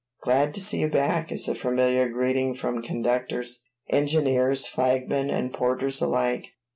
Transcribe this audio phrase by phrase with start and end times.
[0.23, 3.61] "Glad to see you back," is a familiar greeting from conductors,
[3.91, 6.47] engineers, flagmen, and porters alike.